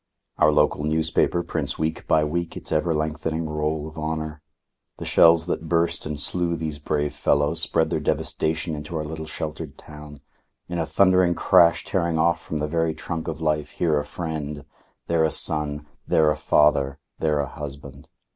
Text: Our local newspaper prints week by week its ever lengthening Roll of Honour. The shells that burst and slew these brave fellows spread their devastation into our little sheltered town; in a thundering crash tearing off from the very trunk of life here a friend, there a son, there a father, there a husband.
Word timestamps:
Our 0.39 0.51
local 0.51 0.83
newspaper 0.83 1.43
prints 1.43 1.77
week 1.77 2.07
by 2.07 2.23
week 2.23 2.57
its 2.57 2.71
ever 2.71 2.91
lengthening 2.91 3.47
Roll 3.47 3.87
of 3.87 3.99
Honour. 3.99 4.41
The 4.97 5.05
shells 5.05 5.45
that 5.45 5.69
burst 5.69 6.07
and 6.07 6.19
slew 6.19 6.55
these 6.55 6.79
brave 6.79 7.13
fellows 7.13 7.61
spread 7.61 7.91
their 7.91 7.99
devastation 7.99 8.73
into 8.73 8.97
our 8.97 9.03
little 9.03 9.27
sheltered 9.27 9.77
town; 9.77 10.21
in 10.67 10.79
a 10.79 10.87
thundering 10.87 11.35
crash 11.35 11.85
tearing 11.85 12.17
off 12.17 12.41
from 12.41 12.57
the 12.57 12.67
very 12.67 12.95
trunk 12.95 13.27
of 13.27 13.41
life 13.41 13.69
here 13.69 13.99
a 13.99 14.03
friend, 14.03 14.65
there 15.05 15.23
a 15.23 15.29
son, 15.29 15.85
there 16.07 16.31
a 16.31 16.35
father, 16.35 16.97
there 17.19 17.39
a 17.39 17.45
husband. 17.45 18.07